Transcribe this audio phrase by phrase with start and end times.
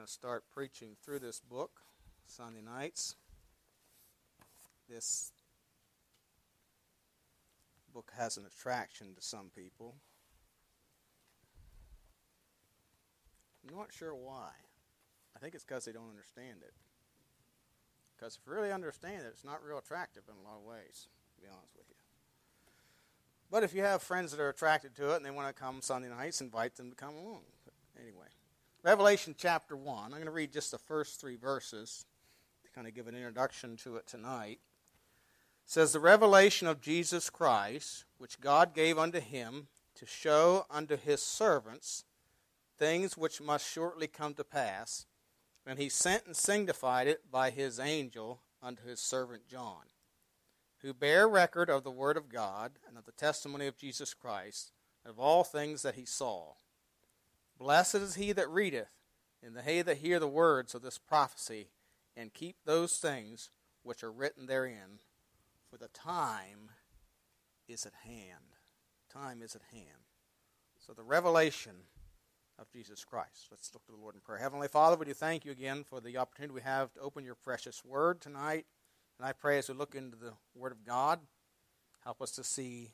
[0.00, 1.82] going to start preaching through this book
[2.24, 3.16] Sunday nights.
[4.88, 5.32] This
[7.92, 9.96] book has an attraction to some people.
[13.68, 14.48] I'm not sure why.
[15.36, 16.72] I think it's because they don't understand it.
[18.16, 21.08] Because if you really understand it, it's not real attractive in a lot of ways,
[21.34, 21.96] to be honest with you.
[23.50, 25.82] But if you have friends that are attracted to it and they want to come
[25.82, 27.42] Sunday nights, invite them to come along.
[27.66, 28.28] But anyway.
[28.82, 30.04] Revelation chapter 1.
[30.04, 32.06] I'm going to read just the first three verses
[32.62, 34.58] to kind of give an introduction to it tonight.
[35.66, 40.96] It says, The revelation of Jesus Christ, which God gave unto him to show unto
[40.96, 42.04] his servants
[42.78, 45.04] things which must shortly come to pass,
[45.66, 49.84] and he sent and signified it by his angel unto his servant John,
[50.78, 54.72] who bare record of the word of God and of the testimony of Jesus Christ,
[55.04, 56.54] and of all things that he saw.
[57.60, 58.88] Blessed is he that readeth,
[59.42, 61.68] and they that hear the words of this prophecy,
[62.16, 63.50] and keep those things
[63.82, 65.00] which are written therein,
[65.68, 66.70] for the time
[67.68, 68.56] is at hand.
[69.12, 70.08] Time is at hand.
[70.78, 71.72] So the revelation
[72.58, 73.48] of Jesus Christ.
[73.50, 74.38] Let's look to the Lord in prayer.
[74.38, 77.34] Heavenly Father, we do thank you again for the opportunity we have to open your
[77.34, 78.64] precious word tonight.
[79.18, 81.20] And I pray as we look into the word of God,
[82.04, 82.92] help us to see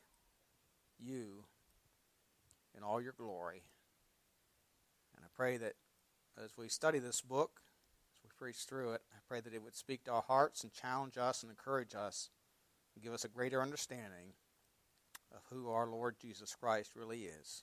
[0.98, 1.44] you
[2.76, 3.62] in all your glory
[5.36, 5.74] pray that
[6.42, 7.60] as we study this book,
[8.14, 10.72] as we preach through it, I pray that it would speak to our hearts and
[10.72, 12.30] challenge us and encourage us
[12.94, 14.32] and give us a greater understanding
[15.34, 17.62] of who our Lord Jesus Christ really is.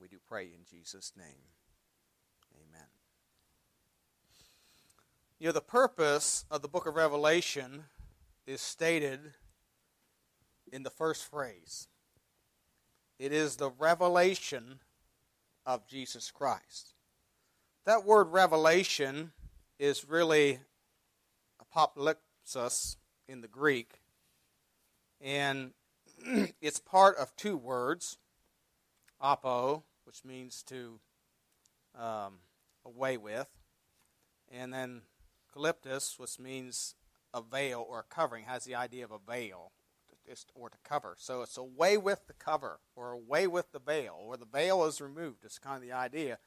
[0.00, 1.50] We do pray in Jesus' name.
[2.54, 2.86] Amen.
[5.38, 7.84] You know, the purpose of the book of Revelation
[8.46, 9.20] is stated
[10.72, 11.88] in the first phrase.
[13.18, 14.80] It is the revelation
[15.66, 16.94] of Jesus Christ.
[17.86, 19.32] That word revelation
[19.78, 20.60] is really
[21.62, 22.96] apocalypsis
[23.28, 24.00] in the Greek,
[25.20, 25.72] and
[26.60, 28.18] it's part of two words
[29.20, 30.98] apo, which means to
[31.98, 32.38] um,
[32.84, 33.48] away with,
[34.50, 35.02] and then
[35.52, 36.94] calyptus, which means
[37.32, 39.72] a veil or a covering, has the idea of a veil
[40.54, 41.14] or to cover.
[41.18, 45.00] So it's away with the cover or away with the veil, or the veil is
[45.00, 45.44] removed.
[45.44, 46.38] It's kind of the idea.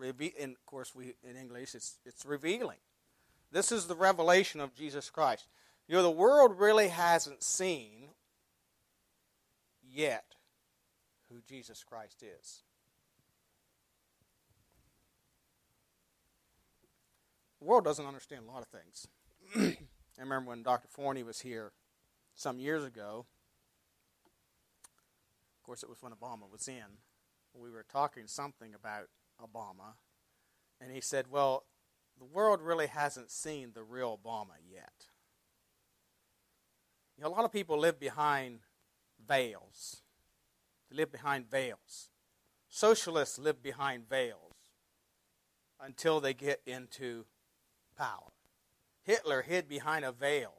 [0.00, 2.78] And of course, we in English, it's it's revealing.
[3.50, 5.48] This is the revelation of Jesus Christ.
[5.86, 8.10] You know, the world really hasn't seen
[9.82, 10.34] yet
[11.30, 12.62] who Jesus Christ is.
[17.58, 19.08] The world doesn't understand a lot of things.
[20.18, 20.88] I remember when Dr.
[20.88, 21.72] Forney was here
[22.38, 23.26] some years ago.
[25.56, 27.00] Of course, it was when Obama was in.
[27.52, 29.08] We were talking something about
[29.42, 29.94] Obama,
[30.80, 31.64] and he said, Well,
[32.16, 35.06] the world really hasn't seen the real Obama yet.
[37.16, 38.60] You know, a lot of people live behind
[39.26, 40.02] veils.
[40.88, 42.10] They live behind veils.
[42.68, 44.54] Socialists live behind veils
[45.80, 47.24] until they get into
[47.96, 48.30] power.
[49.02, 50.57] Hitler hid behind a veil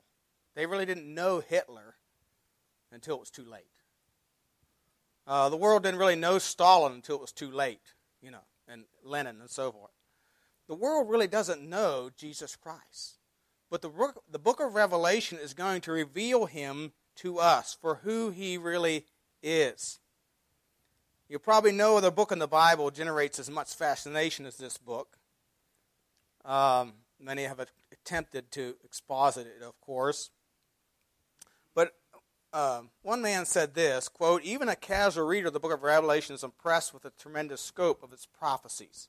[0.59, 1.95] they really didn't know Hitler
[2.91, 3.63] until it was too late.
[5.25, 8.83] Uh, the world didn't really know Stalin until it was too late, you know, and
[9.01, 9.93] Lenin and so forth.
[10.67, 13.19] The world really doesn't know Jesus Christ.
[13.69, 18.29] But the, the book of Revelation is going to reveal him to us for who
[18.29, 19.05] he really
[19.41, 19.99] is.
[21.29, 25.19] You probably no other book in the Bible generates as much fascination as this book.
[26.43, 30.31] Um, many have attempted to exposit it, of course.
[32.51, 36.33] Um, one man said this quote even a casual reader of the book of revelation
[36.33, 39.07] is impressed with the tremendous scope of its prophecies.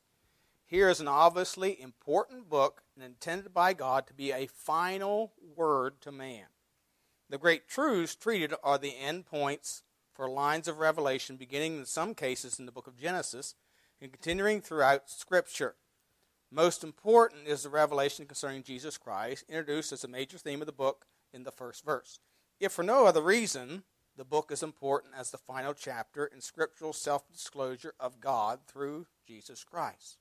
[0.67, 6.13] Here is an obviously important book intended by god to be a final word to
[6.13, 6.47] man.
[7.31, 12.15] The great truths treated are the end points for lines of revelation beginning in some
[12.15, 13.55] cases in the book of genesis
[14.03, 15.77] and continuing throughout scripture.
[16.53, 20.73] Most important is the revelation concerning jesus christ introduced as a major theme of the
[20.73, 22.21] book in the first verse
[22.61, 23.85] if for no other reason,
[24.17, 29.07] the book is important as the final chapter in scriptural self disclosure of God through
[29.27, 30.19] Jesus Christ.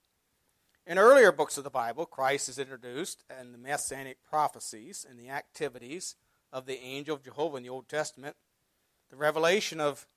[0.88, 5.30] In earlier books of the Bible, Christ is introduced in the messianic prophecies and the
[5.30, 6.16] activities
[6.52, 8.36] of the angel of Jehovah in the Old Testament.
[9.10, 10.08] The revelation of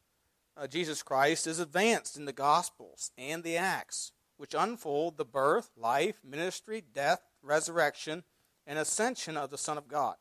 [0.57, 5.71] uh, Jesus Christ is advanced in the Gospels and the Acts, which unfold the birth,
[5.77, 8.23] life, ministry, death, resurrection,
[8.67, 10.15] and ascension of the Son of God.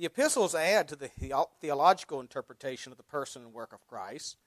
[0.00, 1.10] The epistles add to the
[1.60, 4.38] theological interpretation of the person and work of Christ.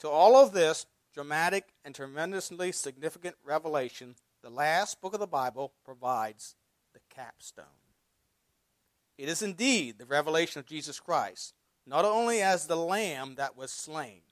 [0.00, 5.74] To all of this dramatic and tremendously significant revelation, the last book of the Bible
[5.84, 6.56] provides
[6.92, 7.66] the capstone.
[9.16, 11.54] It is indeed the revelation of Jesus Christ,
[11.86, 14.22] not only as the lamb that was slain,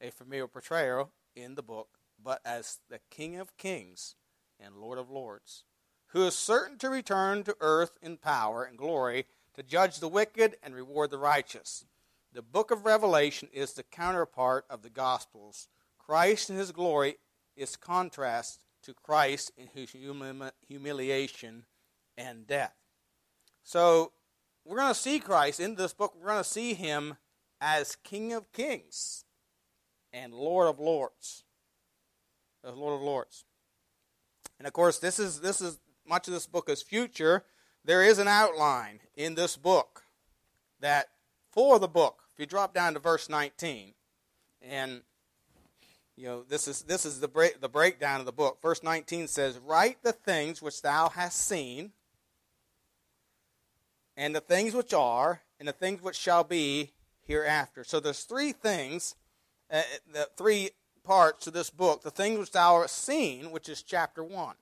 [0.00, 1.90] a familiar portrayal in the book,
[2.20, 4.16] but as the King of kings
[4.58, 5.62] and Lord of lords,
[6.08, 10.56] who is certain to return to earth in power and glory to judge the wicked
[10.62, 11.84] and reward the righteous.
[12.32, 15.68] The book of Revelation is the counterpart of the Gospels.
[15.98, 17.16] Christ in his glory
[17.56, 19.90] is contrast to Christ in his
[20.68, 21.64] humiliation
[22.16, 22.74] and death.
[23.64, 24.12] So
[24.64, 26.14] we're going to see Christ in this book.
[26.16, 27.16] We're going to see him
[27.60, 29.24] as King of Kings
[30.12, 31.44] and Lord of Lords.
[32.62, 33.44] The Lord of Lords.
[34.58, 37.44] And of course, this is this is much of this book is future.
[37.86, 40.02] There is an outline in this book
[40.80, 41.06] that
[41.52, 42.24] for the book.
[42.34, 43.94] If you drop down to verse 19,
[44.60, 45.00] and
[46.16, 48.60] you know this is this is the break, the breakdown of the book.
[48.60, 51.92] Verse 19 says, "Write the things which thou hast seen."
[54.16, 56.92] and the things which are, and the things which shall be
[57.24, 57.84] hereafter.
[57.84, 59.14] So there's three things,
[59.70, 60.70] uh, the three
[61.04, 62.02] parts to this book.
[62.02, 64.56] The things which thou hast seen, which is chapter 1.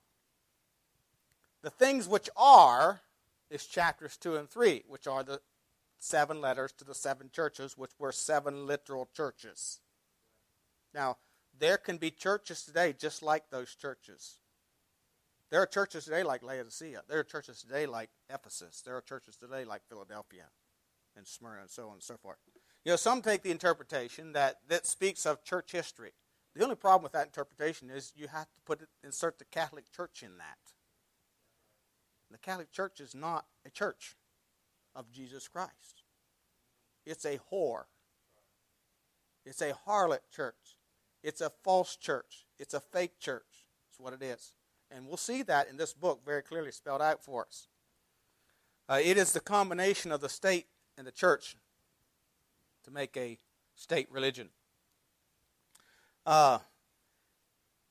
[1.61, 3.01] The things which are
[3.49, 5.41] is chapters 2 and 3, which are the
[5.99, 9.79] seven letters to the seven churches, which were seven literal churches.
[10.93, 11.17] Now,
[11.57, 14.39] there can be churches today just like those churches.
[15.51, 17.03] There are churches today like Laodicea.
[17.07, 18.81] There are churches today like Ephesus.
[18.81, 20.45] There are churches today like Philadelphia
[21.15, 22.37] and Smyrna and so on and so forth.
[22.83, 26.13] You know, some take the interpretation that that speaks of church history.
[26.55, 29.91] The only problem with that interpretation is you have to put it, insert the Catholic
[29.91, 30.57] Church in that.
[32.35, 34.17] The Catholic Church is not a church
[34.93, 36.03] of Jesus Christ.
[37.05, 37.85] It's a whore.
[39.45, 40.75] It's a harlot church.
[41.23, 42.45] It's a false church.
[42.59, 43.67] It's a fake church.
[43.89, 44.51] It's what it is.
[44.91, 47.69] And we'll see that in this book very clearly spelled out for us.
[48.89, 50.65] Uh, it is the combination of the state
[50.97, 51.55] and the church
[52.83, 53.37] to make a
[53.75, 54.49] state religion.
[56.25, 56.59] Uh,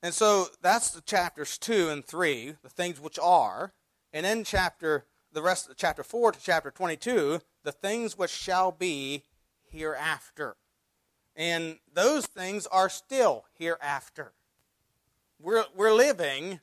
[0.03, 3.73] and so that's the chapters 2 and 3, the things which are.
[4.15, 8.73] And then chapter the rest of chapter 4 to chapter 22, the things which shall
[8.73, 9.25] be
[9.71, 10.57] hereafter.
[11.37, 14.33] And those things are still hereafter.
[15.39, 16.61] We're, we're living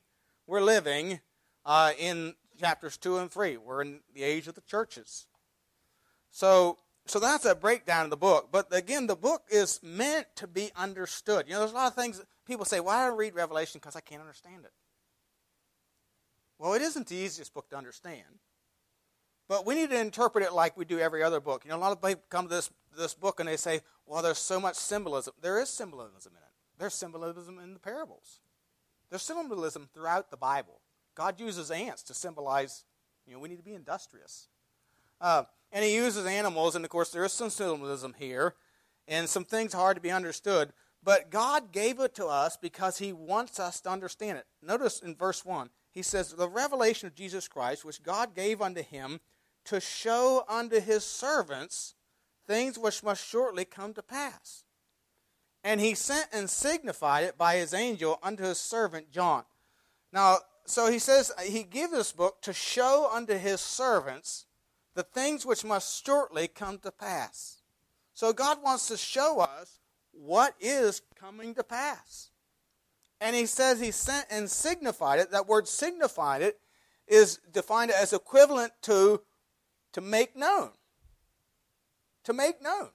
[0.51, 1.21] we're living
[1.65, 3.56] uh, in chapters 2 and 3.
[3.56, 5.27] We're in the age of the churches.
[6.30, 8.50] So, so that's a breakdown of the book.
[8.51, 11.45] But again, the book is meant to be understood.
[11.48, 13.80] You know, there's a lot of things people say, why don't I read Revelation?
[13.80, 14.74] Because I can't understand it.
[16.62, 18.38] Well, it isn't the easiest book to understand.
[19.48, 21.66] But we need to interpret it like we do every other book.
[21.66, 24.22] You know, a lot of people come to this, this book and they say, well,
[24.22, 25.34] there's so much symbolism.
[25.42, 26.54] There is symbolism in it.
[26.78, 28.42] There's symbolism in the parables.
[29.10, 30.81] There's symbolism throughout the Bible.
[31.16, 32.86] God uses ants to symbolize,
[33.25, 34.48] you know, we need to be industrious.
[35.19, 38.54] Uh, and he uses animals, and of course, there is some symbolism here,
[39.08, 40.74] and some things hard to be understood.
[41.04, 44.46] But God gave it to us because he wants us to understand it.
[44.62, 48.82] Notice in verse 1, he says, The revelation of Jesus Christ, which God gave unto
[48.82, 49.20] him
[49.66, 51.96] to show unto his servants
[52.48, 54.64] things which must shortly come to pass.
[55.64, 59.44] And he sent and signified it by his angel unto his servant John.
[60.12, 64.46] Now, so he says he gave this book to show unto his servants
[64.96, 67.62] the things which must shortly come to pass.
[68.13, 69.80] So God wants to show us
[70.12, 72.31] what is coming to pass.
[73.22, 75.32] And he says he sent and signified it.
[75.32, 76.60] That word signified it
[77.08, 79.22] is defined as equivalent to
[79.94, 80.72] to make known.
[82.25, 82.90] To make known.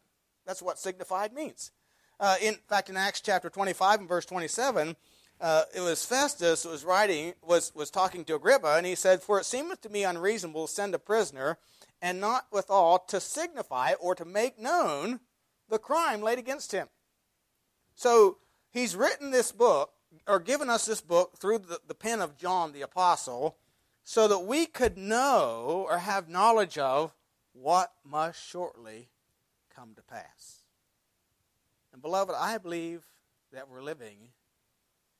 [0.47, 1.71] That's what signified means.
[2.18, 4.97] Uh, in fact, in Acts chapter 25 and verse 27,
[5.40, 9.38] uh, it was Festus was writing, was, was talking to Agrippa, and he said, For
[9.38, 11.59] it seemeth to me unreasonable to send a prisoner,
[12.00, 15.21] and not withal to signify or to make known
[15.68, 16.88] the crime laid against him.
[17.95, 18.38] So
[18.71, 19.92] he's written this book,
[20.26, 23.56] or given us this book through the, the pen of John the Apostle,
[24.04, 27.14] so that we could know or have knowledge of
[27.52, 29.08] what must shortly
[29.75, 30.62] come to pass.
[31.92, 33.04] And beloved, I believe
[33.52, 34.16] that we're living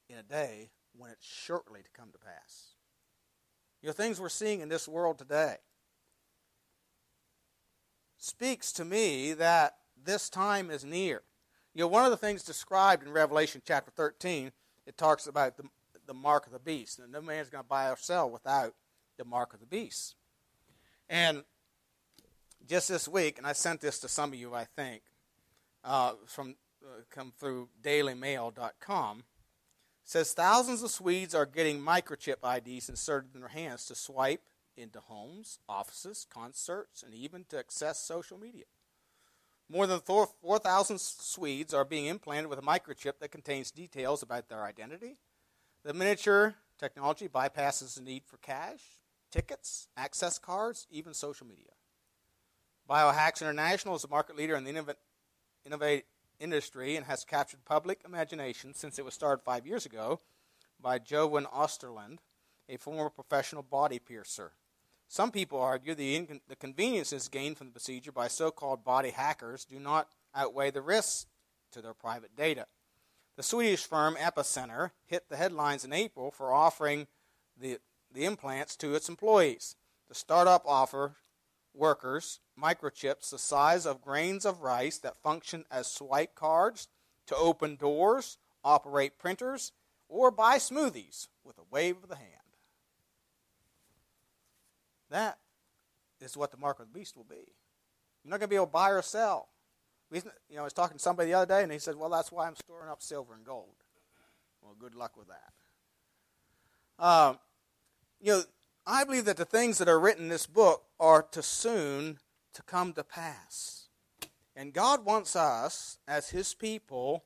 [0.09, 2.75] in a day when it's shortly to come to pass.
[3.83, 5.57] You know, things we're seeing in this world today
[8.19, 11.23] speaks to me that this time is near.
[11.75, 14.53] You know, one of the things described in Revelation chapter 13,
[14.87, 15.65] it talks about the,
[16.07, 16.99] the mark of the beast.
[16.99, 18.75] And no man's going to buy or sell without
[19.19, 20.15] the mark of the beast.
[21.09, 21.45] And
[22.69, 25.03] just this week, and I sent this to some of you, I think,
[25.85, 29.25] uh, from uh, come through dailymail.com.
[30.05, 34.43] says thousands of Swedes are getting microchip IDs inserted in their hands to swipe
[34.77, 38.65] into homes, offices, concerts, and even to access social media.
[39.69, 44.65] More than 4,000 Swedes are being implanted with a microchip that contains details about their
[44.65, 45.17] identity.
[45.85, 48.81] The miniature technology bypasses the need for cash,
[49.31, 51.73] tickets, access cards, even social media.
[52.89, 54.95] Biohax International is a market leader in the innov-
[55.65, 56.05] innovate
[56.39, 60.21] industry and has captured public imagination since it was started five years ago
[60.81, 62.19] by Jowan Österlund,
[62.69, 64.53] a former professional body piercer.
[65.09, 69.11] Some people argue the, incon- the conveniences gained from the procedure by so called body
[69.11, 71.27] hackers do not outweigh the risks
[71.73, 72.67] to their private data.
[73.37, 77.07] The Swedish firm Epicenter hit the headlines in April for offering
[77.59, 77.79] the,
[78.13, 79.77] the implants to its employees.
[80.09, 81.13] The startup offer
[81.75, 86.89] workers microchips the size of grains of rice that function as swipe cards
[87.27, 89.73] to open doors, operate printers,
[90.09, 92.46] or buy smoothies with a wave of the hand.
[95.17, 95.39] That
[96.21, 97.37] is what the mark of the beast will be.
[98.23, 99.49] You're not going to be able to buy or sell.
[100.13, 100.21] You
[100.51, 102.47] know, I was talking to somebody the other day, and he said, "Well, that's why
[102.47, 103.77] I'm storing up silver and gold."
[104.61, 107.03] Well, good luck with that.
[107.03, 107.39] Um,
[108.21, 108.43] you know,
[108.87, 112.19] I believe that the things that are written in this book are to soon
[112.53, 113.89] to come to pass,
[114.55, 117.25] and God wants us as His people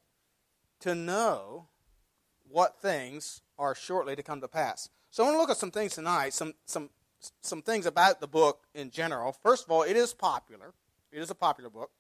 [0.79, 1.67] to know
[2.49, 4.91] what things are shortly to come to pass.
[5.11, 6.91] So I want to look at some things tonight, some some
[7.41, 9.33] some things about the book in general.
[9.33, 10.73] First of all, it is popular.
[11.13, 11.91] It is a popular book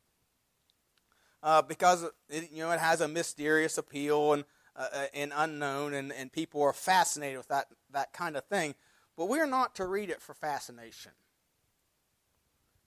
[1.43, 4.45] uh, because it, you know it has a mysterious appeal and
[4.77, 8.75] uh, uh, and unknown, and, and people are fascinated with that that kind of thing.
[9.17, 11.12] But we are not to read it for fascination.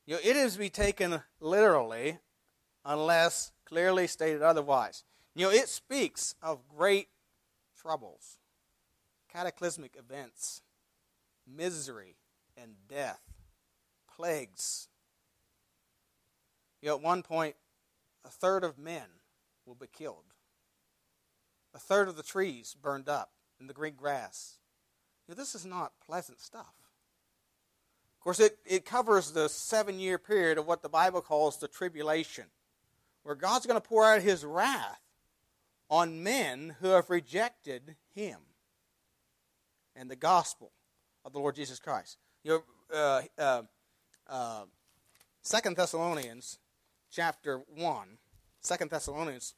[0.06, 2.20] You know, it is to be taken literally,
[2.84, 5.04] unless clearly stated otherwise.
[5.36, 7.10] You know, it speaks of great
[7.80, 8.38] troubles,
[9.32, 10.62] cataclysmic events,
[11.48, 12.16] misery,
[12.62, 13.22] and death,
[14.16, 14.88] plagues.
[16.82, 17.56] You know, at one point,
[18.26, 19.06] a third of men
[19.66, 20.34] will be killed.
[21.74, 24.58] A third of the trees burned up and the green grass.
[25.28, 26.74] You know, this is not pleasant stuff.
[28.18, 31.68] Of course, it, it covers the seven year period of what the Bible calls the
[31.68, 32.46] tribulation,
[33.24, 35.02] where God's going to pour out his wrath
[35.90, 38.40] on men who have rejected him
[39.96, 40.72] and the gospel
[41.26, 42.18] of the Lord Jesus Christ.
[42.46, 43.62] Uh, uh,
[44.28, 44.64] uh,
[45.42, 46.60] Second Thessalonians
[47.10, 48.08] chapter 1,
[48.62, 49.56] 2 Thessalonians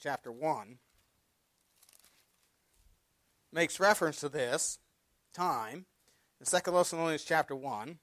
[0.00, 0.78] chapter 1,
[3.52, 4.78] makes reference to this
[5.34, 5.86] time.
[6.38, 7.98] In 2 Thessalonians chapter 1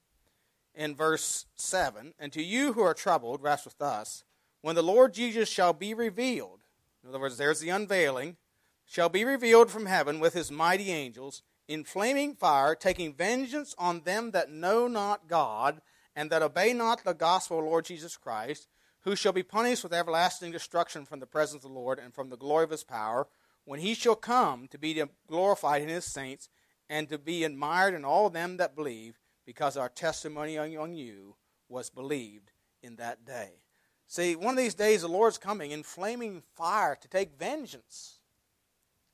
[0.74, 4.24] in verse 7 And to you who are troubled, rest with us,
[4.60, 6.60] when the Lord Jesus shall be revealed,
[7.02, 8.36] in other words, there's the unveiling,
[8.84, 14.00] shall be revealed from heaven with his mighty angels in flaming fire, taking vengeance on
[14.00, 15.80] them that know not God
[16.16, 18.66] and that obey not the gospel of the Lord Jesus Christ,
[19.02, 22.28] who shall be punished with everlasting destruction from the presence of the Lord and from
[22.28, 23.28] the glory of his power,
[23.64, 26.48] when he shall come to be glorified in his saints
[26.88, 31.36] and to be admired in all them that believe, because our testimony on you
[31.68, 32.50] was believed
[32.82, 33.62] in that day.
[34.08, 38.18] See, one of these days the Lord's coming in flaming fire to take vengeance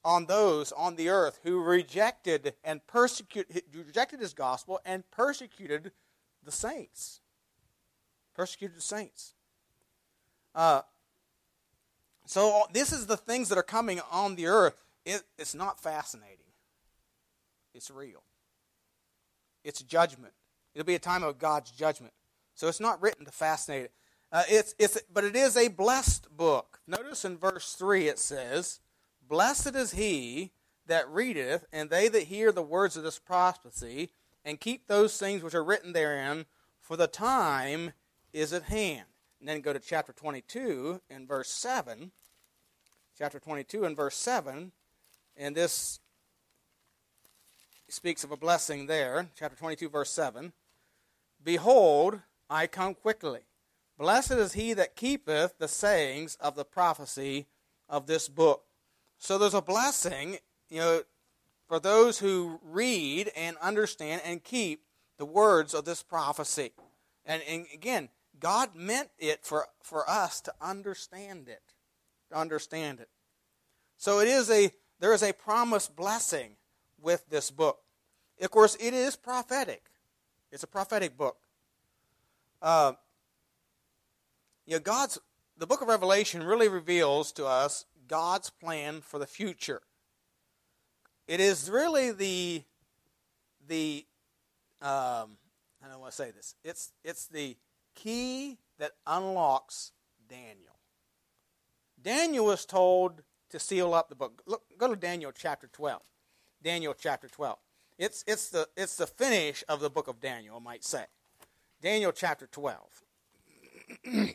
[0.06, 5.90] on those on the earth who rejected and persecuted rejected his gospel and persecuted
[6.44, 7.20] the saints.
[8.32, 9.34] Persecuted the saints.
[10.54, 10.82] Uh,
[12.24, 14.80] so this is the things that are coming on the earth.
[15.04, 16.38] It, it's not fascinating.
[17.74, 18.22] It's real.
[19.64, 20.34] It's judgment.
[20.74, 22.12] It'll be a time of God's judgment.
[22.54, 23.90] So it's not written to fascinate.
[24.30, 26.80] Uh, it's, it's, but it is a blessed book.
[26.86, 28.80] Notice in verse 3 it says,
[29.28, 30.52] Blessed is he
[30.86, 34.10] that readeth, and they that hear the words of this prophecy,
[34.44, 36.46] and keep those things which are written therein,
[36.80, 37.92] for the time
[38.32, 39.06] is at hand.
[39.40, 42.12] And then go to chapter 22 and verse 7.
[43.18, 44.72] Chapter 22 and verse 7.
[45.36, 46.00] And this
[47.88, 49.28] speaks of a blessing there.
[49.36, 50.52] Chapter 22, verse 7.
[51.42, 53.40] Behold, I come quickly.
[53.98, 57.46] Blessed is he that keepeth the sayings of the prophecy
[57.88, 58.64] of this book.
[59.18, 61.02] So there's a blessing, you know,
[61.68, 64.82] for those who read and understand and keep
[65.18, 66.72] the words of this prophecy.
[67.24, 68.08] And, and again,
[68.38, 71.62] God meant it for, for us to understand it.
[72.30, 73.08] To understand it.
[73.96, 76.56] So it is a there is a promised blessing
[77.00, 77.80] with this book.
[78.40, 79.90] Of course, it is prophetic.
[80.50, 81.36] It's a prophetic book.
[82.62, 82.92] Uh,
[84.64, 85.18] you know, God's
[85.58, 89.82] the book of Revelation really reveals to us God's plan for the future.
[91.26, 92.62] it is really the
[93.68, 94.06] the
[94.80, 95.38] um,
[95.82, 96.54] I don't want to say this.
[96.64, 97.56] It's it's the
[97.94, 99.92] key that unlocks
[100.28, 100.78] Daniel.
[102.00, 104.42] Daniel was told to seal up the book.
[104.46, 106.02] Look, go to Daniel chapter 12.
[106.62, 107.58] Daniel chapter 12.
[107.98, 111.04] It's, it's, the, it's the finish of the book of Daniel, I might say.
[111.80, 113.02] Daniel chapter 12.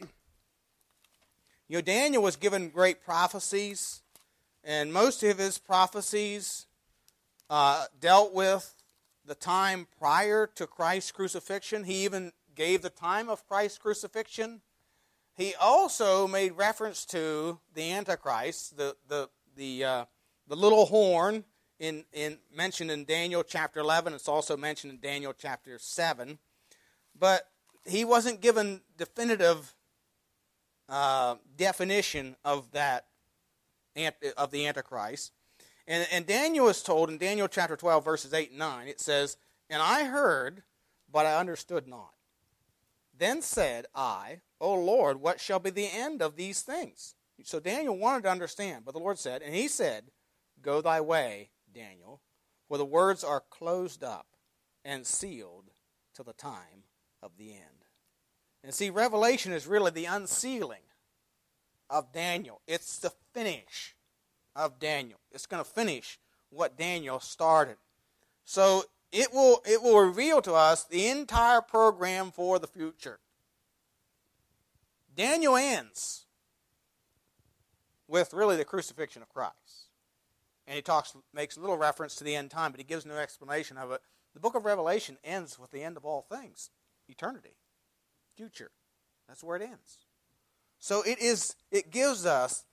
[1.72, 4.02] you know, Daniel was given great prophecies,
[4.62, 6.66] and most of his prophecies
[7.50, 8.76] uh, dealt with
[9.26, 11.86] the time prior to Christ's crucifixion.
[11.86, 14.60] He even gave the time of Christ's crucifixion.
[15.34, 20.06] He also made reference to the Antichrist, the, the, the, uh,
[20.50, 21.46] the little horn
[21.80, 24.12] in, in, mentioned in Daniel chapter 11.
[24.14, 26.38] It's also mentioned in Daniel chapter 7.
[27.18, 27.48] But
[27.86, 29.74] he wasn't given definitive
[30.92, 33.06] uh, definition of that
[34.38, 35.32] of the Antichrist.
[35.88, 39.38] And, and Daniel is told in Daniel chapter 12, verses 8 and 9, it says,
[39.70, 40.64] And I heard,
[41.12, 42.14] but I understood not.
[43.18, 47.16] Then said I, O Lord, what shall be the end of these things?
[47.44, 50.12] So Daniel wanted to understand, but the Lord said, and he said,
[50.62, 52.22] Go thy way, Daniel,
[52.68, 54.28] for the words are closed up
[54.86, 55.72] and sealed
[56.16, 56.84] till the time
[57.22, 57.81] of the end.
[58.64, 60.84] And see, Revelation is really the unsealing
[61.90, 62.62] of Daniel.
[62.68, 63.96] It's the finish
[64.56, 65.20] of Daniel.
[65.32, 67.78] It's going to finish what Daniel started.
[68.46, 73.20] So it will it will reveal to us the entire program for the future.
[75.16, 76.26] Daniel ends
[78.08, 79.88] with really the crucifixion of Christ.
[80.68, 83.78] And he talks makes little reference to the end time, but he gives no explanation
[83.78, 84.02] of it.
[84.34, 86.70] The book of Revelation ends with the end of all things,
[87.10, 87.56] eternity,
[88.42, 88.72] future.
[89.28, 90.00] That's where it ends.
[90.80, 92.66] So it is it gives us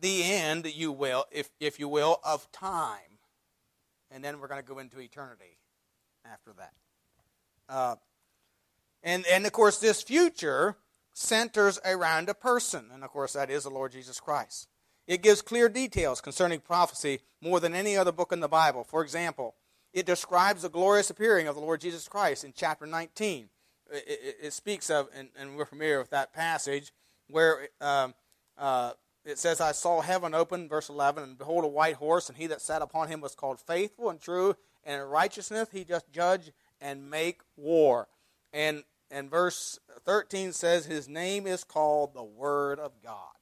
[0.00, 3.20] the end, you will, if if you will, of time.
[4.10, 5.58] And then we're going to go into eternity
[6.24, 6.72] after that.
[7.68, 7.96] Uh,
[9.02, 10.76] and, and of course, this future
[11.12, 14.68] centers around a person, and of course, that is the Lord Jesus Christ.
[15.06, 18.84] It gives clear details concerning prophecy more than any other book in the Bible.
[18.84, 19.54] For example,
[19.92, 23.48] it describes the glorious appearing of the Lord Jesus Christ in chapter 19.
[23.94, 26.92] It, it, speaks of, and, and, we're familiar with that passage,
[27.28, 28.14] where um,
[28.58, 28.92] uh,
[29.24, 32.46] it says, I saw heaven open, verse 11, and behold, a white horse, and he
[32.48, 36.52] that sat upon him was called faithful and true, and in righteousness he doth judge
[36.80, 38.08] and make war.
[38.52, 43.34] And and verse 13 says his name is called the Word of God.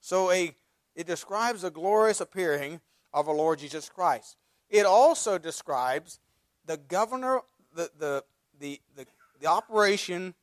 [0.00, 0.54] So a
[0.94, 2.80] it describes the glorious appearing
[3.12, 4.36] of our Lord Jesus Christ.
[4.68, 6.18] It also describes
[6.66, 7.40] the governor
[7.74, 8.24] the the
[8.58, 9.06] the, the,
[9.44, 10.34] the operation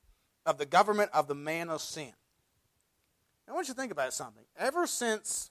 [0.45, 2.13] of the government of the man of sin.
[3.49, 4.43] I want you to think about something.
[4.55, 5.49] Ever since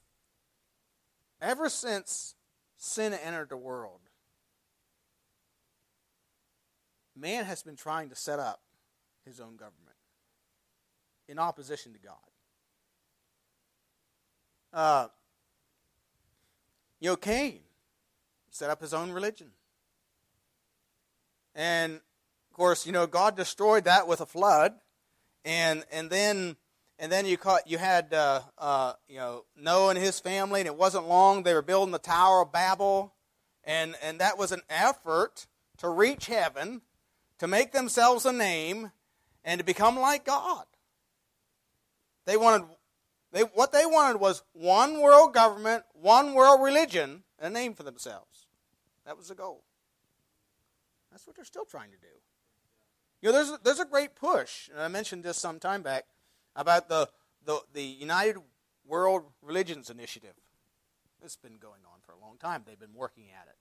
[1.42, 2.36] ever since
[2.76, 3.98] sin entered the world,
[7.16, 8.60] man has been trying to set up
[9.26, 9.96] his own government
[11.28, 12.14] in opposition to God.
[14.72, 15.08] Uh,
[17.00, 17.58] you know, Cain
[18.50, 19.50] set up his own religion.
[21.56, 22.00] And
[22.50, 24.74] of course, you know, God destroyed that with a flood.
[25.44, 26.56] And and then
[26.98, 30.66] and then you caught you had uh, uh, you know Noah and his family, and
[30.66, 33.14] it wasn't long they were building the Tower of Babel,
[33.64, 35.46] and and that was an effort
[35.78, 36.82] to reach heaven
[37.38, 38.92] to make themselves a name
[39.44, 40.66] and to become like God.
[42.26, 42.66] They wanted
[43.32, 47.84] they, what they wanted was one world government, one world religion, and a name for
[47.84, 48.46] themselves.
[49.06, 49.64] That was the goal.
[51.10, 52.06] That's what they're still trying to do.
[53.20, 56.06] You know, there's a, there's a great push, and I mentioned this some time back
[56.56, 57.08] about the,
[57.44, 58.36] the, the United
[58.86, 60.34] World Religions Initiative.
[61.22, 62.62] It's been going on for a long time.
[62.66, 63.56] They've been working at it.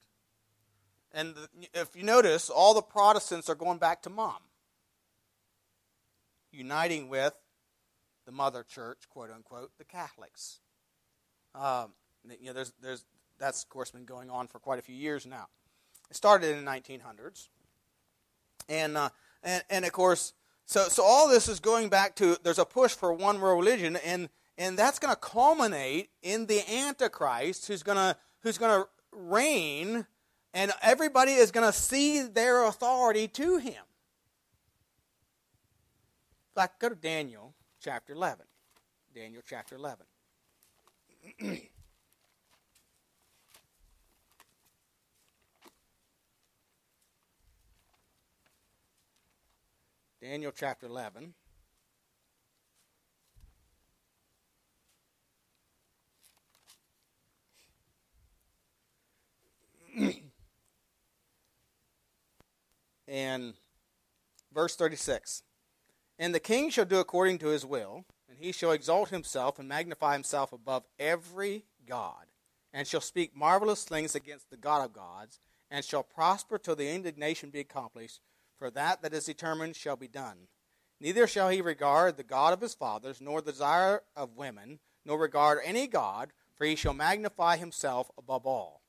[1.12, 1.36] And
[1.74, 4.38] if you notice, all the Protestants are going back to mom,
[6.52, 7.34] uniting with
[8.26, 10.60] the mother church, quote unquote, the Catholics.
[11.54, 11.94] Um,
[12.40, 13.04] you know, there's, there's,
[13.40, 15.48] that's, of course, been going on for quite a few years now.
[16.10, 17.50] It started in the 1900s.
[18.70, 19.10] And, uh,
[19.44, 20.34] and, and of course,
[20.66, 24.30] so, so all this is going back to there's a push for one religion, and,
[24.58, 30.06] and that's going to culminate in the Antichrist who's going to who's going to reign
[30.54, 33.84] and everybody is going to see their authority to him.
[36.56, 38.46] Like, go to Daniel chapter 11.
[39.14, 40.06] Daniel chapter 11.
[50.22, 51.34] Daniel chapter 11.
[63.08, 63.54] and
[64.54, 65.44] verse 36
[66.18, 69.70] And the king shall do according to his will, and he shall exalt himself and
[69.70, 72.26] magnify himself above every God,
[72.74, 75.40] and shall speak marvelous things against the God of gods,
[75.72, 78.20] and shall prosper till the indignation be accomplished
[78.60, 80.48] for that that is determined shall be done.
[81.00, 85.18] Neither shall he regard the God of his fathers, nor the desire of women, nor
[85.18, 88.82] regard any God, for he shall magnify himself above all.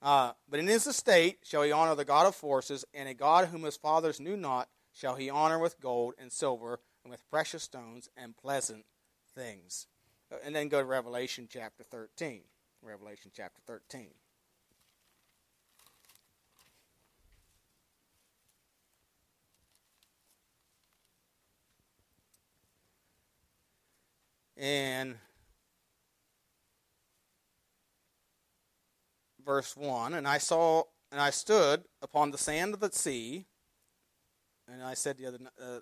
[0.00, 3.48] Uh, but in his estate shall he honor the God of forces, and a God
[3.48, 7.62] whom his fathers knew not shall he honor with gold and silver, and with precious
[7.62, 8.84] stones and pleasant
[9.34, 9.86] things.
[10.32, 12.42] Uh, and then go to Revelation chapter 13.
[12.82, 14.08] Revelation chapter 13.
[24.58, 25.16] And
[29.44, 33.46] verse 1 And I saw, and I stood upon the sand of the sea,
[34.66, 35.78] and I said the other, uh,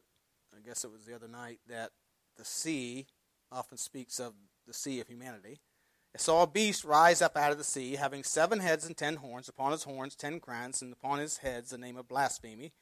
[0.55, 1.91] I guess it was the other night, that
[2.37, 3.07] the sea
[3.51, 4.35] often speaks of
[4.67, 5.61] the sea of humanity.
[6.15, 9.17] I saw a beast rise up out of the sea, having seven heads and ten
[9.17, 12.73] horns, upon his horns ten crowns, and upon his heads the name of blasphemy.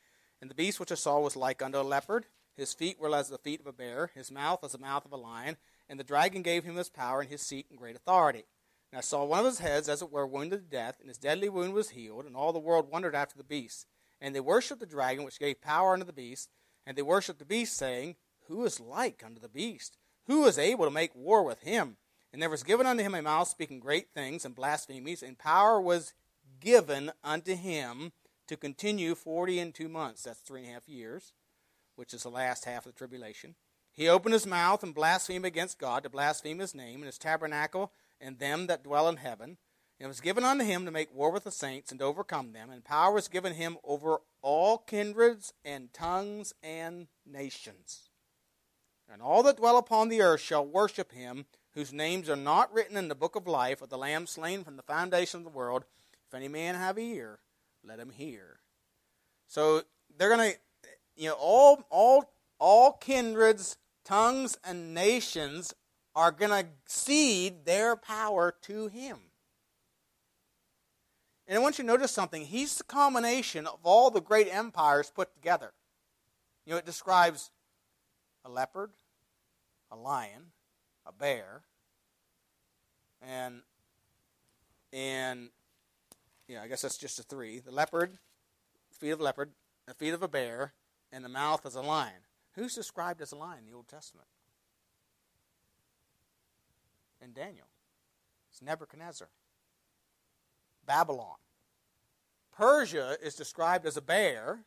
[0.41, 2.27] And the beast which I saw was like unto a leopard.
[2.57, 5.13] His feet were as the feet of a bear, his mouth as the mouth of
[5.13, 5.57] a lion.
[5.89, 8.45] And the dragon gave him his power and his seat and great authority.
[8.91, 11.19] And I saw one of his heads, as it were, wounded to death, and his
[11.19, 13.87] deadly wound was healed, and all the world wondered after the beast.
[14.21, 16.49] And they worshipped the dragon, which gave power unto the beast,
[16.87, 18.17] and they worshipped the beast, saying,
[18.47, 19.97] Who is like unto the beast?
[20.27, 21.97] Who is able to make war with him?
[22.33, 25.81] And there was given unto him a mouth speaking great things and blasphemies, and power
[25.81, 26.15] was
[26.61, 28.13] given unto him
[28.47, 30.23] to continue forty and two months.
[30.23, 31.33] That's three and a half years,
[31.97, 33.55] which is the last half of the tribulation.
[33.95, 37.93] He opened his mouth and blasphemed against God, to blaspheme his name and his tabernacle
[38.21, 39.57] and them that dwell in heaven.
[39.99, 42.53] And it was given unto him to make war with the saints and to overcome
[42.53, 42.71] them.
[42.71, 48.11] And power was given him over all kindreds and tongues and nations.
[49.11, 52.97] And all that dwell upon the earth shall worship him, whose names are not written
[52.97, 55.85] in the book of life of the Lamb slain from the foundation of the world.
[56.27, 57.39] If any man have ear,
[57.85, 58.61] let him hear.
[59.47, 59.83] So
[60.17, 60.59] they're going to,
[61.17, 65.75] you know, all all all kindreds, tongues, and nations
[66.15, 69.19] are going to cede their power to him.
[71.47, 72.47] And I want you to notice something.
[72.47, 75.73] He's the combination of all the great empires put together.
[76.65, 77.51] You know, it describes
[78.45, 78.91] a leopard,
[79.91, 80.53] a lion,
[81.05, 81.63] a bear,
[83.21, 83.61] and
[84.93, 85.51] and
[86.49, 87.59] yeah, I guess that's just a three.
[87.59, 88.19] The leopard,
[88.91, 89.51] feet of leopard,
[89.87, 90.73] the feet of a bear,
[91.13, 92.23] and the mouth as a lion.
[92.55, 94.29] Who's described as a lion in the Old Testament?
[97.21, 97.67] In Daniel.
[98.51, 99.29] It's Nebuchadnezzar.
[100.87, 101.37] Babylon.
[102.57, 104.61] Persia is described as a bear.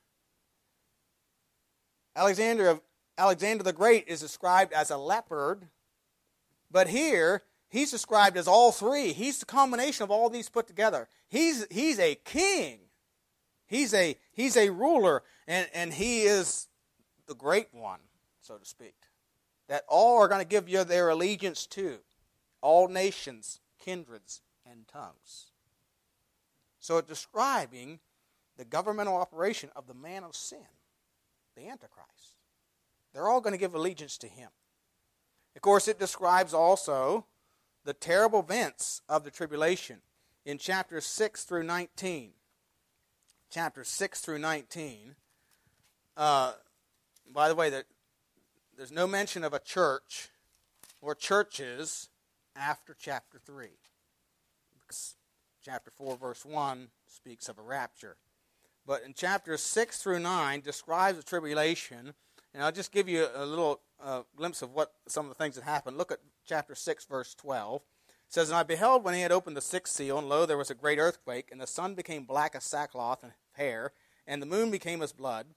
[2.15, 2.81] Alexander, of
[3.17, 5.67] Alexander the Great is described as a leopard.
[6.69, 9.13] But here, he's described as all three.
[9.13, 11.07] He's the combination of all these put together.
[11.29, 12.79] He's, he's a king.
[13.67, 16.67] He's a, he's a ruler, and, and he is
[17.27, 17.99] the great one,
[18.41, 18.95] so to speak,
[19.67, 21.99] that all are going to give you their allegiance to
[22.61, 25.51] all nations, kindreds, and tongues.
[26.79, 27.99] So it's describing
[28.57, 30.65] the governmental operation of the man of sin,
[31.55, 32.37] the Antichrist.
[33.13, 34.49] They're all going to give allegiance to him.
[35.55, 37.25] Of course, it describes also
[37.83, 39.97] the terrible events of the tribulation
[40.45, 42.31] in chapters 6 through 19.
[43.49, 45.15] Chapters 6 through 19.
[46.15, 46.53] Uh,
[47.33, 47.69] by the way,
[48.75, 50.29] there's no mention of a church
[51.01, 52.09] or churches
[52.55, 53.67] after chapter 3.
[54.79, 55.15] Because
[55.63, 58.17] chapter 4, verse 1 speaks of a rapture.
[58.85, 62.13] But in chapters 6 through 9 describes the tribulation.
[62.53, 65.55] And I'll just give you a little uh, glimpse of what some of the things
[65.55, 65.97] that happened.
[65.97, 67.81] Look at chapter 6, verse 12.
[67.81, 70.57] It says, And I beheld when he had opened the sixth seal, and lo, there
[70.57, 73.91] was a great earthquake, and the sun became black as sackcloth and hair,
[74.25, 75.47] and the moon became as blood.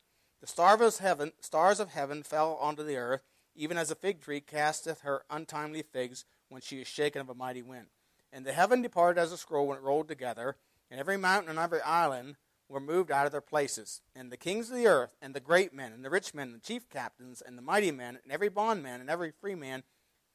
[0.41, 3.23] The stars of heaven, stars of heaven fell onto the earth,
[3.55, 7.35] even as a fig tree casteth her untimely figs when she is shaken of a
[7.35, 7.89] mighty wind.
[8.33, 10.57] And the heaven departed as a scroll when it rolled together,
[10.91, 12.37] and every mountain and every island
[12.69, 14.01] were moved out of their places.
[14.15, 16.57] And the kings of the earth, and the great men, and the rich men, and
[16.57, 19.83] the chief captains, and the mighty men, and every bondman, and every free man,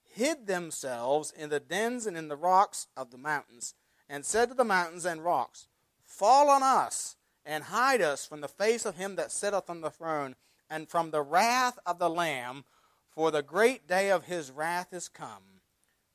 [0.03, 3.73] hid themselves in the dens and in the rocks of the mountains,
[4.07, 5.67] and said to the mountains and rocks,
[6.03, 7.14] Fall on us,
[7.45, 10.35] and hide us from the face of him that sitteth on the throne,
[10.69, 12.65] and from the wrath of the Lamb,
[13.09, 15.61] for the great day of his wrath is come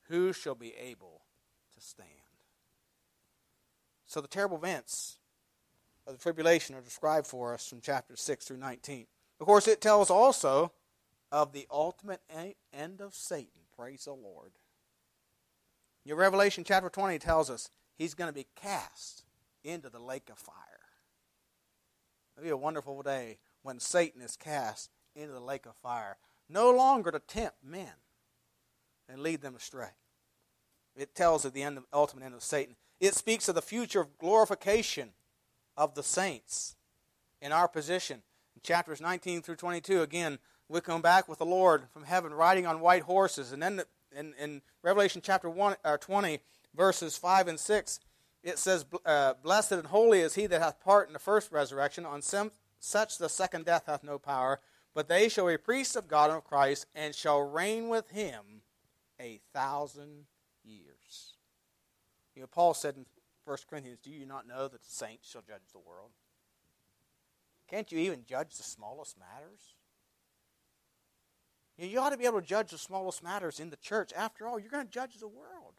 [0.09, 1.21] who shall be able
[1.73, 2.09] to stand?
[4.05, 5.17] So the terrible events
[6.05, 9.07] of the tribulation are described for us from chapters 6 through 19.
[9.39, 10.73] Of course, it tells also
[11.31, 12.21] of the ultimate
[12.73, 13.61] end of Satan.
[13.75, 14.51] Praise the Lord.
[16.03, 19.23] Your Revelation chapter 20 tells us he's going to be cast
[19.63, 20.55] into the lake of fire.
[22.35, 26.17] It'll be a wonderful day when Satan is cast into the lake of fire,
[26.49, 27.93] no longer to tempt men
[29.07, 29.89] and lead them astray.
[30.95, 32.75] It tells of the end of, ultimate end of Satan.
[32.99, 35.09] It speaks of the future glorification
[35.77, 36.75] of the saints
[37.41, 38.21] in our position.
[38.55, 42.65] In chapters 19 through 22, again, we come back with the Lord from heaven riding
[42.65, 43.51] on white horses.
[43.51, 43.81] And then
[44.17, 46.39] in, in Revelation chapter 1, or 20,
[46.75, 47.99] verses 5 and 6,
[48.43, 52.05] it says, uh, Blessed and holy is he that hath part in the first resurrection.
[52.05, 52.21] On
[52.79, 54.59] such the second death hath no power.
[54.93, 58.61] But they shall be priests of God and of Christ, and shall reign with him
[59.19, 60.25] a thousand
[60.63, 61.35] years.
[62.35, 63.05] You know, Paul said in
[63.45, 66.11] 1 Corinthians, Do you not know that the saints shall judge the world?
[67.69, 69.75] Can't you even judge the smallest matters?
[71.77, 74.11] You, know, you ought to be able to judge the smallest matters in the church.
[74.15, 75.75] After all, you're going to judge the world.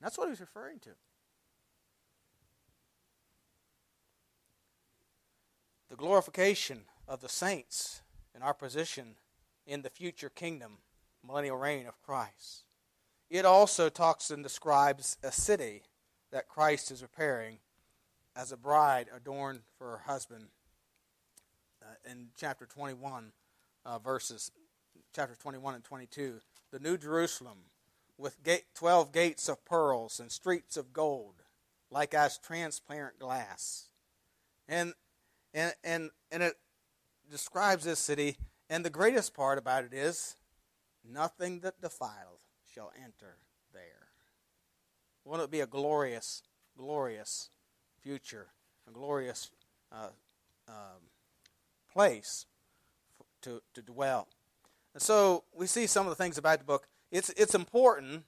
[0.00, 0.90] That's what he's referring to.
[5.92, 8.00] The glorification of the saints
[8.34, 9.16] in our position
[9.66, 10.78] in the future kingdom,
[11.22, 12.64] millennial reign of Christ.
[13.28, 15.82] It also talks and describes a city
[16.30, 17.58] that Christ is repairing
[18.34, 20.46] as a bride adorned for her husband.
[21.82, 23.30] Uh, in chapter 21,
[23.84, 24.50] uh, verses
[25.14, 27.58] chapter 21 and 22, the New Jerusalem
[28.16, 31.42] with gate, 12 gates of pearls and streets of gold,
[31.90, 33.88] like as transparent glass.
[34.66, 34.94] And,
[35.54, 36.54] and, and, and it
[37.30, 38.36] describes this city,
[38.70, 40.36] and the greatest part about it is
[41.04, 42.40] nothing that defileth
[42.72, 43.36] shall enter
[43.72, 44.08] there.
[45.24, 46.42] Won't it be a glorious,
[46.76, 47.50] glorious
[48.00, 48.48] future,
[48.88, 49.50] a glorious
[49.90, 50.08] uh,
[50.68, 51.10] um,
[51.92, 52.46] place
[53.42, 54.28] to, to dwell?
[54.94, 56.86] And so we see some of the things about the book.
[57.10, 58.24] It's, it's important,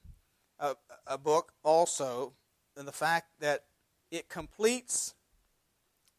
[0.61, 0.75] uh,
[1.07, 2.33] a book also,
[2.79, 3.65] in the fact that
[4.11, 5.15] it completes,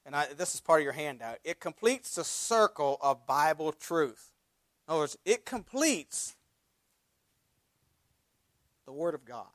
[0.06, 4.32] and I, this is part of your handout, it completes the circle of Bible truth.
[4.88, 6.36] In other words, it completes
[8.86, 9.48] the Word of God.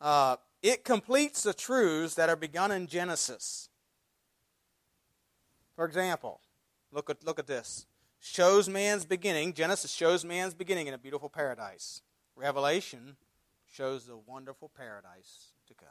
[0.00, 3.70] Uh, it completes the truths that are begun in Genesis.
[5.74, 6.40] For example,
[6.92, 7.86] look at, look at this.
[8.20, 9.52] Shows man's beginning.
[9.52, 12.02] Genesis shows man's beginning in a beautiful paradise.
[12.34, 13.16] Revelation
[13.70, 15.88] shows the wonderful paradise to come.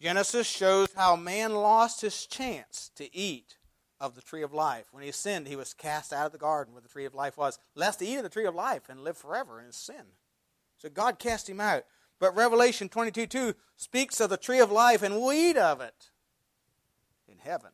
[0.00, 3.58] Genesis shows how man lost his chance to eat
[4.00, 4.86] of the tree of life.
[4.92, 7.36] When he sinned, he was cast out of the garden where the tree of life
[7.36, 10.04] was, lest he eat of the tree of life and live forever in his sin.
[10.78, 11.84] So God cast him out.
[12.18, 16.10] But Revelation 22 2 speaks of the tree of life, and we'll eat of it
[17.28, 17.70] in heaven.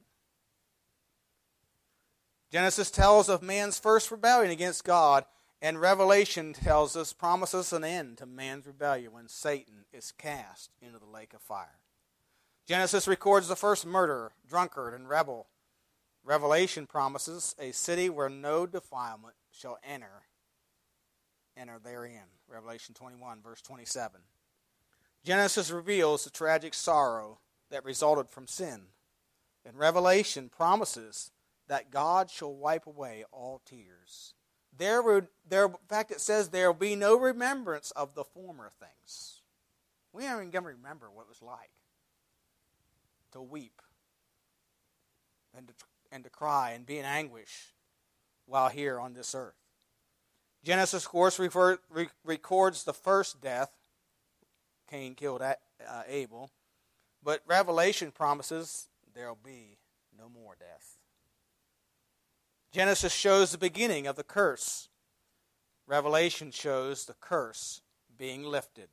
[2.51, 5.25] Genesis tells of man's first rebellion against God,
[5.61, 10.99] and Revelation tells us, promises an end to man's rebellion when Satan is cast into
[10.99, 11.81] the lake of fire.
[12.67, 15.47] Genesis records the first murderer, drunkard, and rebel
[16.27, 20.25] Revelation promises a city where no defilement shall enter
[21.57, 22.25] enter therein.
[22.49, 24.21] Revelation 21 verse 27.
[25.25, 27.39] Genesis reveals the tragic sorrow
[27.71, 28.89] that resulted from sin.
[29.65, 31.31] And Revelation promises
[31.69, 34.35] that God shall wipe away all tears.
[34.77, 38.73] There would there in fact it says there will be no remembrance of the former
[38.81, 39.43] things.
[40.13, 41.71] We aren't even going to remember what it was like
[43.33, 43.83] to weep
[45.55, 45.75] and to
[46.13, 47.75] and to cry and be in anguish
[48.47, 49.57] while here on this earth.
[50.65, 53.71] Genesis, of course, refer, re- records the first death.
[54.91, 55.55] Cain killed uh,
[56.09, 56.51] Abel.
[57.23, 59.79] But Revelation promises there will be
[60.17, 60.97] no more death.
[62.73, 64.89] Genesis shows the beginning of the curse.
[65.87, 67.81] Revelation shows the curse
[68.17, 68.89] being lifted.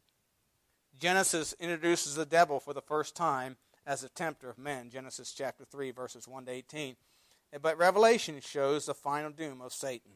[0.99, 5.65] Genesis introduces the devil for the first time as a tempter of men, Genesis chapter
[5.65, 6.95] 3, verses 1 to 18.
[7.61, 10.11] But Revelation shows the final doom of Satan.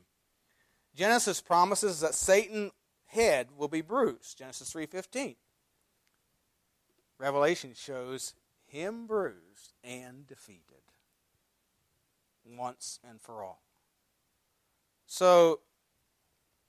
[0.96, 2.72] Genesis promises that Satan's
[3.06, 5.36] head will be bruised, Genesis 3:15.
[7.20, 8.34] Revelation shows
[8.66, 10.82] him bruised and defeated
[12.46, 13.62] once and for all.
[15.06, 15.62] So,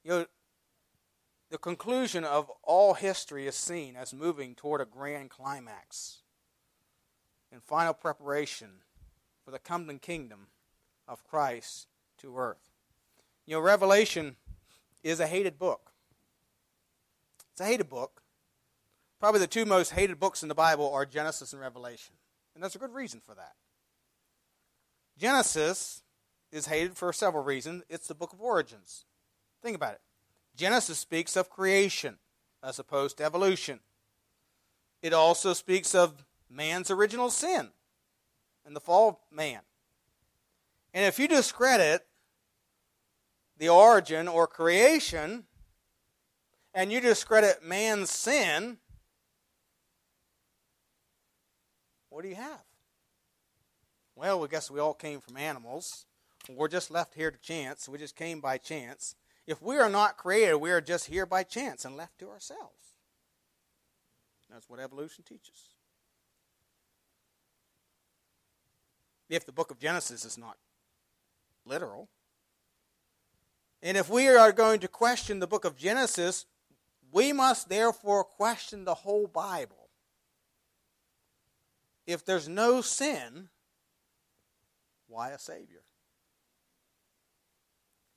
[0.05, 0.27] you know,
[1.51, 6.23] the conclusion of all history is seen as moving toward a grand climax
[7.53, 8.69] in final preparation
[9.45, 10.49] for the coming kingdom
[11.07, 12.71] of Christ to earth.
[13.47, 14.37] You know, Revelation
[15.03, 15.93] is a hated book.
[17.53, 18.23] It's a hated book
[19.19, 22.15] probably the two most hated books in the Bible are Genesis and Revelation.
[22.55, 23.55] And there's a good reason for that.
[25.19, 26.03] Genesis
[26.53, 27.83] is hated for several reasons.
[27.89, 29.05] It's the book of origins.
[29.63, 30.01] Think about it.
[30.57, 32.19] Genesis speaks of creation
[32.63, 33.81] as opposed to evolution.
[35.03, 37.71] It also speaks of man's original sin
[38.65, 39.61] and the fall of man.
[40.95, 42.07] And if you discredit
[43.59, 45.45] the origin or creation,
[46.75, 48.79] and you discredit man's sin,
[52.09, 52.63] what do you have?
[54.15, 56.07] Well, we guess we all came from animals.
[56.49, 57.89] We're just left here to chance.
[57.89, 59.15] We just came by chance.
[59.47, 62.95] If we are not created, we are just here by chance and left to ourselves.
[64.51, 65.75] That's what evolution teaches.
[69.29, 70.57] If the book of Genesis is not
[71.64, 72.09] literal.
[73.83, 76.47] And if we are going to question the book of Genesis,
[77.12, 79.88] we must therefore question the whole Bible.
[82.07, 83.51] If there's no sin,
[85.07, 85.83] why a Savior?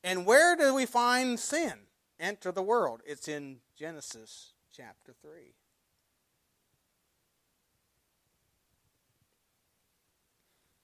[0.04, 1.74] And where do we find sin
[2.20, 3.02] enter the world?
[3.06, 5.54] It's in Genesis chapter 3.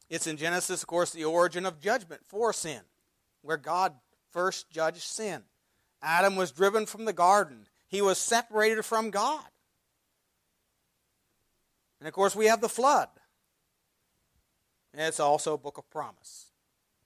[0.10, 2.82] It's in Genesis, of course, the origin of judgment for sin,
[3.42, 3.94] where God
[4.32, 5.44] first judged sin.
[6.02, 9.46] Adam was driven from the garden, he was separated from God.
[12.00, 13.10] And of course, we have the flood.
[14.94, 16.52] It's also a book of promise.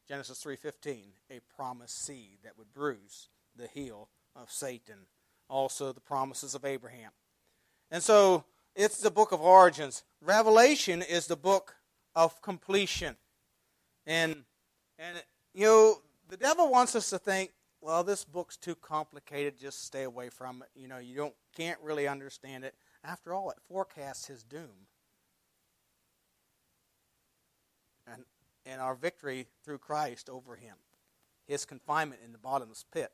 [0.07, 5.07] Genesis 3:15, a promised seed that would bruise the heel of Satan.
[5.49, 7.11] Also the promises of Abraham.
[7.89, 10.03] And so it's the book of origins.
[10.21, 11.75] Revelation is the book
[12.15, 13.15] of completion.
[14.05, 14.43] And
[14.97, 19.85] and you know, the devil wants us to think, well, this book's too complicated, just
[19.85, 20.79] stay away from it.
[20.79, 22.75] You know, you don't can't really understand it.
[23.03, 24.87] After all, it forecasts his doom.
[28.07, 28.23] And
[28.65, 30.75] and our victory through Christ over him.
[31.47, 33.11] His confinement in the bottomless pit,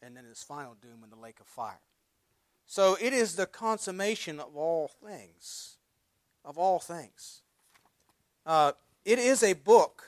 [0.00, 1.80] and then his final doom in the lake of fire.
[2.66, 5.76] So it is the consummation of all things.
[6.44, 7.42] Of all things.
[8.46, 8.70] Uh,
[9.04, 10.04] it is a book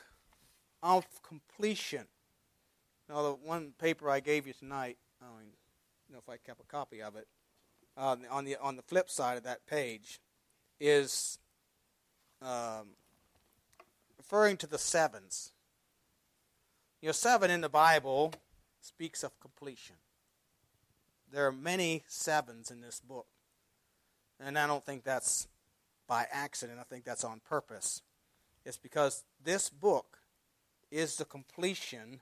[0.81, 2.05] of completion.
[3.09, 6.65] Now, the one paper I gave you tonight, I don't know if I kept a
[6.65, 7.27] copy of it.
[7.97, 10.21] Uh, on the on the flip side of that page
[10.79, 11.37] is
[12.41, 12.91] um,
[14.17, 15.51] referring to the sevens.
[17.01, 18.33] You know, seven in the Bible
[18.79, 19.97] speaks of completion.
[21.29, 23.27] There are many sevens in this book.
[24.39, 25.49] And I don't think that's
[26.07, 26.79] by accident.
[26.79, 28.01] I think that's on purpose.
[28.65, 30.19] It's because this book
[30.91, 32.21] is the completion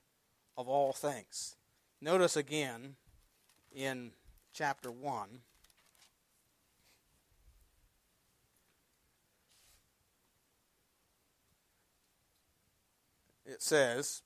[0.57, 1.55] of all things.
[2.01, 2.95] Notice again
[3.73, 4.11] in
[4.53, 5.39] chapter 1.
[13.45, 14.21] It says,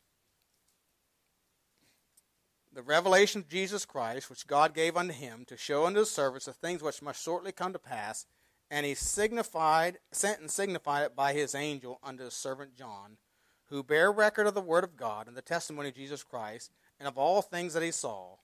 [2.73, 6.45] The revelation of Jesus Christ, which God gave unto him to show unto his servants
[6.45, 8.25] the things which must shortly come to pass,
[8.71, 13.17] and he signified, sent and signified it by his angel unto his servant John,
[13.65, 17.07] who bare record of the word of God and the testimony of Jesus Christ, and
[17.07, 18.37] of all things that he saw.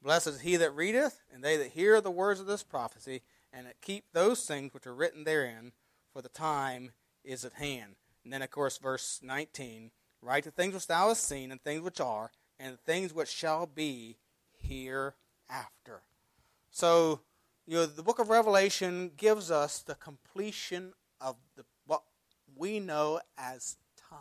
[0.00, 3.66] Blessed is he that readeth, and they that hear the words of this prophecy, and
[3.66, 5.72] that keep those things which are written therein,
[6.12, 6.92] for the time
[7.24, 7.96] is at hand.
[8.22, 9.90] And then, of course, verse 19
[10.24, 13.66] Write the things which thou hast seen, and things which are, and things which shall
[13.66, 14.16] be
[14.60, 16.02] hereafter.
[16.70, 17.22] So,
[17.66, 22.02] you know, the book of Revelation gives us the completion of the, what
[22.56, 23.76] we know as
[24.10, 24.20] time.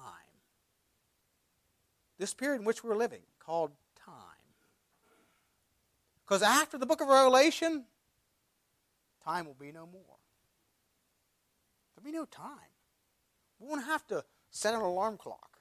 [2.20, 3.72] This period in which we're living, called
[4.06, 4.16] time.
[6.24, 7.86] Because after the book of Revelation,
[9.26, 10.20] time will be no more.
[11.96, 12.56] There'll be no time.
[13.60, 15.58] We won't have to set an alarm clock.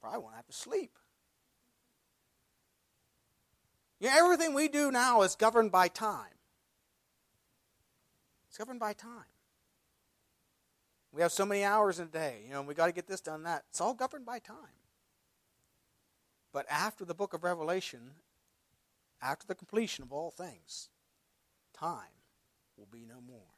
[0.00, 0.98] Probably won't have to sleep.
[4.00, 6.37] Yeah, everything we do now is governed by time.
[8.58, 9.24] Governed by time.
[11.12, 13.20] We have so many hours in a day, you know, we got to get this
[13.20, 13.64] done, that.
[13.70, 14.56] It's all governed by time.
[16.52, 18.10] But after the book of Revelation,
[19.22, 20.88] after the completion of all things,
[21.72, 22.18] time
[22.76, 23.54] will be no more.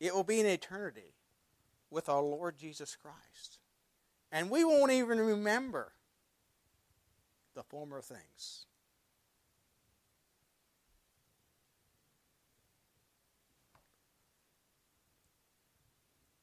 [0.00, 1.14] It will be an eternity
[1.90, 3.58] with our Lord Jesus Christ.
[4.30, 5.92] And we won't even remember
[7.54, 8.66] the former things.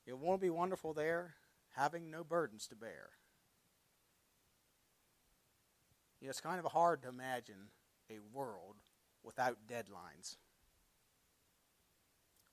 [0.05, 1.35] It won't be wonderful there,
[1.75, 3.09] having no burdens to bear.
[6.21, 7.69] You know, it's kind of hard to imagine
[8.09, 8.75] a world
[9.23, 10.37] without deadlines.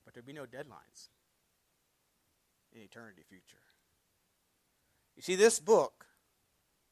[0.03, 1.09] but there'd be no deadlines
[2.73, 3.61] in eternity future.
[5.15, 6.05] You see, this book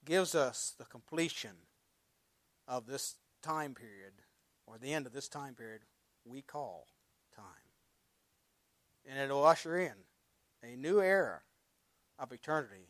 [0.06, 1.56] gives us the completion
[2.68, 4.14] of this time period,
[4.66, 5.82] or the end of this time period
[6.24, 6.88] we call
[7.36, 7.46] time.
[9.08, 9.94] And it'll usher in
[10.64, 11.42] a new era
[12.20, 12.88] of eternity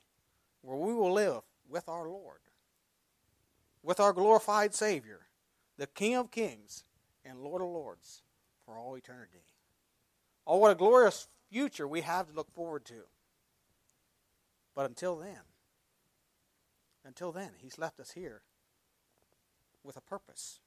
[0.61, 2.39] where we will live with our Lord,
[3.83, 5.21] with our glorified Savior,
[5.77, 6.83] the King of Kings
[7.25, 8.23] and Lord of Lords
[8.65, 9.43] for all eternity.
[10.45, 13.03] Oh, what a glorious future we have to look forward to.
[14.75, 15.41] But until then,
[17.05, 18.41] until then, He's left us here
[19.83, 20.59] with a purpose.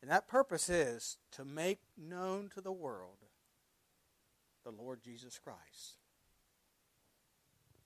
[0.00, 3.18] And that purpose is to make known to the world
[4.64, 5.96] the Lord Jesus Christ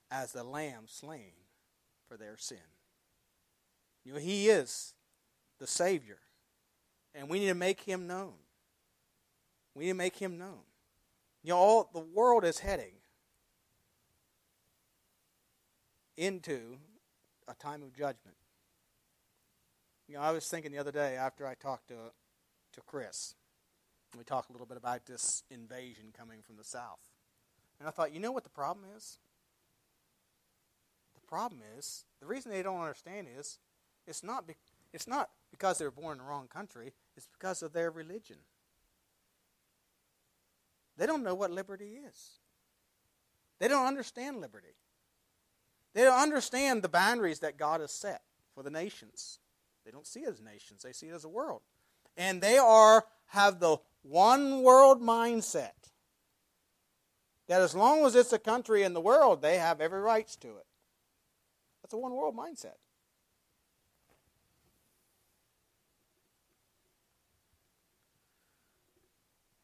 [0.09, 1.33] as the lamb slain
[2.07, 2.57] for their sin.
[4.03, 4.93] You know, He is
[5.59, 6.19] the Savior,
[7.13, 8.33] and we need to make Him known.
[9.75, 10.61] We need to make Him known.
[11.43, 12.93] You know, all the world is heading
[16.15, 16.77] into
[17.47, 18.37] a time of judgment.
[20.07, 22.11] You know, I was thinking the other day after I talked to
[22.73, 23.33] to Chris,
[24.15, 27.09] we talk a little bit about this invasion coming from the south,
[27.79, 29.19] and I thought, you know what the problem is?
[31.15, 33.59] The problem is the reason they don't understand is
[34.05, 34.55] it's not be,
[34.93, 36.93] it's not because they were born in the wrong country.
[37.15, 38.37] It's because of their religion.
[40.97, 42.39] They don't know what liberty is.
[43.59, 44.75] They don't understand liberty.
[45.93, 48.21] They don't understand the boundaries that God has set
[48.53, 49.39] for the nations.
[49.85, 51.61] They don't see it as nations, they see it as a world.
[52.15, 53.77] And they are have the
[54.09, 55.71] one world mindset.
[57.47, 60.47] That as long as it's a country in the world, they have every rights to
[60.47, 60.65] it.
[61.81, 62.75] That's a one world mindset.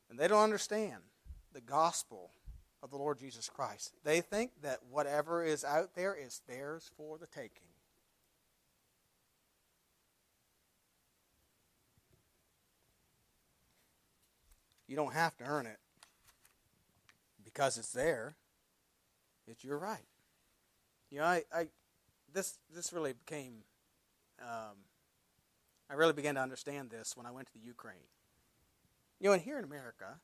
[0.09, 1.01] And they don't understand
[1.53, 2.31] the gospel
[2.81, 3.93] of the Lord Jesus Christ.
[4.03, 7.72] They think that whatever is out there is theirs for the taking.
[14.93, 15.79] You don't have to earn it
[17.43, 18.35] because it's there.
[19.47, 20.05] It's your right.
[21.09, 21.67] You know, I, I
[22.31, 23.63] this this really became
[24.39, 24.75] um,
[25.89, 28.05] I really began to understand this when I went to the Ukraine.
[29.19, 30.19] You know, and here in America,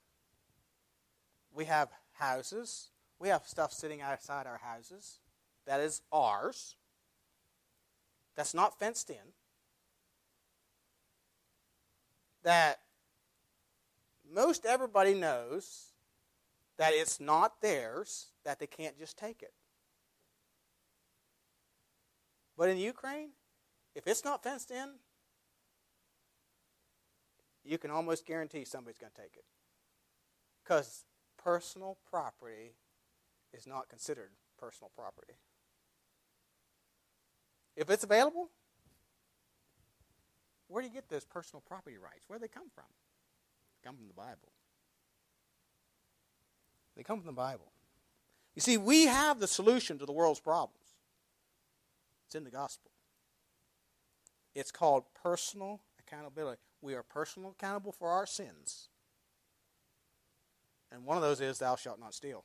[1.51, 1.89] we have
[2.20, 2.89] houses.
[3.17, 5.17] We have stuff sitting outside our houses
[5.65, 6.76] that is ours.
[8.36, 9.34] That's not fenced in.
[12.43, 12.82] That
[14.34, 15.93] most everybody knows
[16.77, 19.53] that it's not theirs, that they can't just take it.
[22.57, 23.30] But in Ukraine,
[23.95, 24.89] if it's not fenced in,
[27.63, 29.45] you can almost guarantee somebody's going to take it.
[30.63, 31.05] Because
[31.41, 32.73] personal property
[33.53, 35.34] is not considered personal property.
[37.75, 38.49] If it's available,
[40.67, 42.25] where do you get those personal property rights?
[42.27, 42.86] Where do they come from?
[43.84, 44.51] Come from the Bible.
[46.95, 47.71] They come from the Bible.
[48.55, 50.84] You see, we have the solution to the world's problems.
[52.25, 52.91] It's in the gospel.
[54.53, 56.59] It's called personal accountability.
[56.82, 58.89] We are personally accountable for our sins.
[60.91, 62.43] And one of those is, Thou shalt not steal.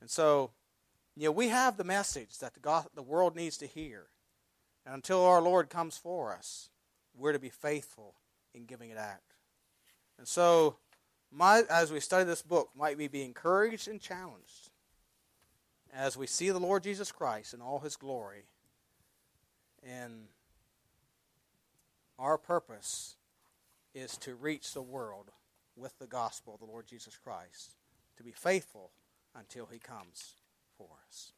[0.00, 0.52] And so,
[1.16, 4.06] you know, we have the message that the, God, the world needs to hear.
[4.86, 6.70] And until our Lord comes for us,
[7.18, 8.14] we're to be faithful
[8.54, 9.20] in giving it out.
[10.18, 10.76] And so,
[11.30, 14.70] my, as we study this book, might we be encouraged and challenged
[15.92, 18.44] as we see the Lord Jesus Christ in all his glory.
[19.82, 20.26] And
[22.18, 23.16] our purpose
[23.94, 25.30] is to reach the world
[25.76, 27.74] with the gospel of the Lord Jesus Christ,
[28.16, 28.90] to be faithful
[29.36, 30.34] until he comes
[30.76, 31.32] for us.